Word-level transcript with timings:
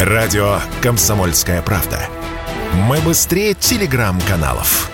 Радио 0.00 0.60
«Комсомольская 0.82 1.62
правда». 1.62 1.98
Мы 2.74 2.98
быстрее 2.98 3.54
телеграм-каналов. 3.54 4.90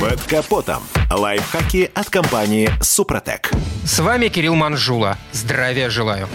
Под 0.00 0.20
капотом. 0.22 0.82
Лайфхаки 1.08 1.88
от 1.94 2.10
компании 2.10 2.68
«Супротек». 2.80 3.52
С 3.84 3.98
вами 3.98 4.28
Кирилл 4.28 4.54
Манжула. 4.54 5.18
Здравия 5.32 5.90
желаю. 5.90 6.28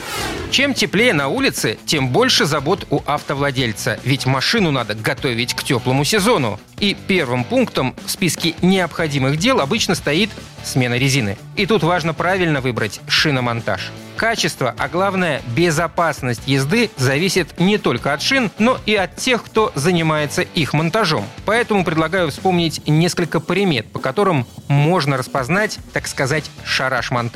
Чем 0.52 0.74
теплее 0.74 1.14
на 1.14 1.30
улице, 1.30 1.78
тем 1.86 2.10
больше 2.10 2.46
забот 2.46 2.86
у 2.90 3.02
автовладельца, 3.06 4.00
ведь 4.04 4.26
машину 4.26 4.72
надо 4.72 4.96
готовить 4.96 5.54
к 5.54 5.64
теплому 5.64 6.04
сезону. 6.04 6.60
И 6.80 6.96
первым 7.08 7.46
пунктом 7.46 7.96
в 8.06 8.12
списке 8.12 8.54
необходимых 8.62 9.38
дел 9.38 9.62
обычно 9.62 9.96
стоит 9.96 10.30
смена 10.64 10.98
резины. 10.98 11.38
И 11.56 11.66
тут 11.66 11.84
важно 11.84 12.14
правильно 12.14 12.60
выбрать 12.60 13.00
шиномонтаж. 13.08 13.92
Качество, 14.18 14.74
а 14.80 14.90
главное 14.90 15.44
безопасность 15.56 16.42
езды 16.48 16.90
зависит 16.98 17.60
не 17.60 17.78
только 17.78 18.14
от 18.14 18.22
шин, 18.24 18.50
но 18.58 18.80
и 18.88 18.96
от 18.96 19.16
тех, 19.16 19.44
кто 19.44 19.72
занимается 19.76 20.42
их 20.42 20.74
монтажом. 20.74 21.24
Поэтому 21.46 21.86
предлагаю 21.86 22.32
вспомнить 22.32 22.82
несколько 22.88 23.40
примет, 23.40 23.86
по 23.92 24.00
которым 24.00 24.48
можно 24.68 25.18
распознать, 25.18 25.78
так 25.94 26.08
сказать, 26.08 26.50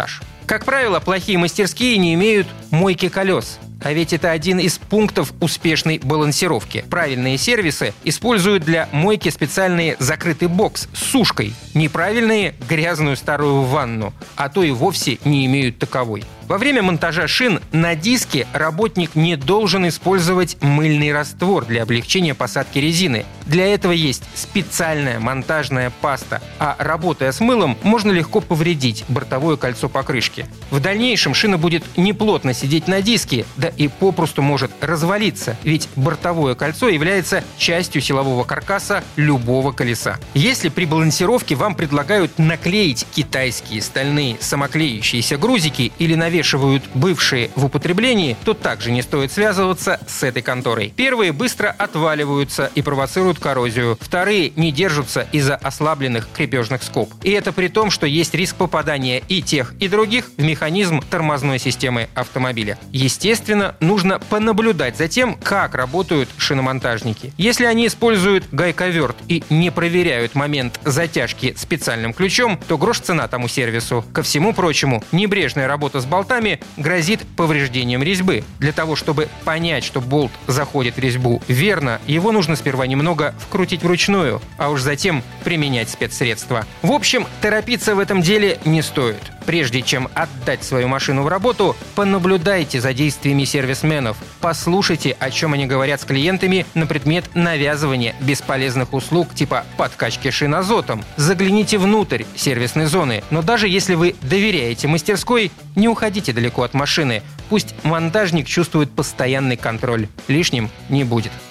шараш-монтаж. 0.01 0.21
Как 0.45 0.65
правило, 0.65 0.99
плохие 0.99 1.37
мастерские 1.37 1.97
не 1.97 2.13
имеют 2.13 2.47
мойки 2.71 3.09
колес. 3.09 3.57
А 3.83 3.93
ведь 3.93 4.13
это 4.13 4.29
один 4.31 4.59
из 4.59 4.77
пунктов 4.77 5.33
успешной 5.39 5.99
балансировки. 6.03 6.85
Правильные 6.89 7.37
сервисы 7.37 7.93
используют 8.03 8.63
для 8.63 8.87
мойки 8.91 9.29
специальный 9.29 9.95
закрытый 9.97 10.49
бокс 10.49 10.87
с 10.93 10.99
сушкой. 10.99 11.53
Неправильные– 11.73 12.53
грязную 12.69 13.15
старую 13.15 13.63
ванну, 13.63 14.13
а 14.35 14.49
то 14.49 14.61
и 14.61 14.71
вовсе 14.71 15.17
не 15.25 15.45
имеют 15.47 15.79
таковой. 15.79 16.23
Во 16.51 16.57
время 16.57 16.83
монтажа 16.83 17.29
шин 17.29 17.61
на 17.71 17.95
диске 17.95 18.45
работник 18.51 19.15
не 19.15 19.37
должен 19.37 19.87
использовать 19.87 20.57
мыльный 20.61 21.13
раствор 21.13 21.63
для 21.63 21.83
облегчения 21.83 22.35
посадки 22.35 22.77
резины. 22.77 23.25
Для 23.45 23.73
этого 23.73 23.93
есть 23.93 24.23
специальная 24.35 25.17
монтажная 25.17 25.93
паста, 26.01 26.41
а 26.59 26.75
работая 26.77 27.31
с 27.31 27.39
мылом 27.39 27.77
можно 27.83 28.11
легко 28.11 28.41
повредить 28.41 29.05
бортовое 29.07 29.55
кольцо 29.55 29.87
покрышки. 29.87 30.45
В 30.71 30.81
дальнейшем 30.81 31.33
шина 31.33 31.57
будет 31.57 31.85
неплотно 31.95 32.53
сидеть 32.53 32.89
на 32.89 33.01
диске, 33.01 33.45
да 33.55 33.69
и 33.69 33.87
попросту 33.87 34.41
может 34.41 34.71
развалиться, 34.81 35.55
ведь 35.63 35.87
бортовое 35.95 36.55
кольцо 36.55 36.89
является 36.89 37.45
частью 37.57 38.01
силового 38.01 38.43
каркаса 38.43 39.05
любого 39.15 39.71
колеса. 39.71 40.19
Если 40.33 40.67
при 40.67 40.83
балансировке 40.83 41.55
вам 41.55 41.75
предлагают 41.75 42.39
наклеить 42.39 43.07
китайские 43.15 43.81
стальные 43.81 44.35
самоклеющиеся 44.41 45.37
грузики 45.37 45.93
или 45.97 46.15
навешать 46.15 46.40
навешивают 46.41 46.83
бывшие 46.95 47.51
в 47.55 47.65
употреблении, 47.65 48.35
то 48.43 48.55
также 48.55 48.91
не 48.91 49.03
стоит 49.03 49.31
связываться 49.31 49.99
с 50.07 50.23
этой 50.23 50.41
конторой. 50.41 50.91
Первые 50.95 51.31
быстро 51.31 51.75
отваливаются 51.77 52.71
и 52.73 52.81
провоцируют 52.81 53.37
коррозию. 53.37 53.95
Вторые 54.01 54.51
не 54.55 54.71
держатся 54.71 55.27
из-за 55.31 55.55
ослабленных 55.55 56.27
крепежных 56.33 56.81
скоб. 56.81 57.13
И 57.21 57.29
это 57.29 57.51
при 57.51 57.67
том, 57.67 57.91
что 57.91 58.07
есть 58.07 58.33
риск 58.33 58.55
попадания 58.55 59.21
и 59.27 59.43
тех, 59.43 59.75
и 59.79 59.87
других 59.87 60.31
в 60.35 60.41
механизм 60.41 61.01
тормозной 61.01 61.59
системы 61.59 62.09
автомобиля. 62.15 62.79
Естественно, 62.91 63.75
нужно 63.79 64.17
понаблюдать 64.17 64.97
за 64.97 65.07
тем, 65.07 65.35
как 65.35 65.75
работают 65.75 66.27
шиномонтажники. 66.37 67.33
Если 67.37 67.65
они 67.65 67.85
используют 67.85 68.45
гайковерт 68.51 69.15
и 69.27 69.43
не 69.51 69.69
проверяют 69.69 70.33
момент 70.33 70.79
затяжки 70.85 71.53
специальным 71.55 72.13
ключом, 72.13 72.59
то 72.67 72.79
грош 72.79 72.99
цена 72.99 73.27
тому 73.27 73.47
сервису. 73.47 74.03
Ко 74.11 74.23
всему 74.23 74.53
прочему, 74.53 75.03
небрежная 75.11 75.67
работа 75.67 76.01
с 76.01 76.05
болтами 76.05 76.30
болтами 76.31 76.61
грозит 76.77 77.27
повреждением 77.35 78.01
резьбы. 78.01 78.45
Для 78.59 78.71
того, 78.71 78.95
чтобы 78.95 79.27
понять, 79.43 79.83
что 79.83 79.99
болт 79.99 80.31
заходит 80.47 80.95
в 80.95 80.99
резьбу 80.99 81.41
верно, 81.49 81.99
его 82.07 82.31
нужно 82.31 82.55
сперва 82.55 82.87
немного 82.87 83.35
вкрутить 83.37 83.83
вручную, 83.83 84.41
а 84.57 84.69
уж 84.69 84.81
затем 84.81 85.23
применять 85.43 85.89
спецсредства. 85.89 86.65
В 86.81 86.91
общем, 86.93 87.27
торопиться 87.41 87.95
в 87.95 87.99
этом 87.99 88.21
деле 88.21 88.59
не 88.63 88.81
стоит. 88.81 89.21
Прежде 89.45 89.81
чем 89.81 90.07
отдать 90.13 90.63
свою 90.63 90.87
машину 90.87 91.23
в 91.23 91.27
работу, 91.27 91.75
понаблюдайте 91.95 92.79
за 92.79 92.93
действиями 92.93 93.43
сервисменов, 93.43 94.17
послушайте, 94.39 95.15
о 95.19 95.31
чем 95.31 95.53
они 95.53 95.65
говорят 95.65 96.01
с 96.01 96.05
клиентами 96.05 96.65
на 96.73 96.85
предмет 96.85 97.25
навязывания 97.33 98.15
бесполезных 98.19 98.93
услуг 98.93 99.33
типа 99.33 99.65
подкачки 99.77 100.29
шин 100.29 100.55
азотом. 100.55 101.03
Загляните 101.17 101.77
внутрь 101.77 102.23
сервисной 102.35 102.85
зоны, 102.85 103.23
но 103.29 103.41
даже 103.41 103.67
если 103.67 103.95
вы 103.95 104.15
доверяете 104.21 104.87
мастерской, 104.87 105.51
не 105.75 105.87
уходите 105.87 106.33
далеко 106.33 106.63
от 106.63 106.73
машины. 106.73 107.23
Пусть 107.49 107.75
монтажник 107.83 108.47
чувствует 108.47 108.91
постоянный 108.91 109.57
контроль. 109.57 110.07
Лишним 110.27 110.69
не 110.89 111.03
будет. 111.03 111.31